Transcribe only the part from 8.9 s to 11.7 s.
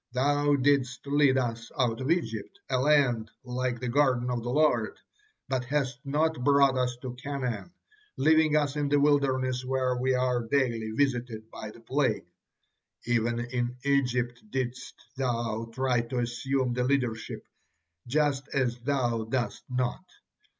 wilderness where we are daily visited by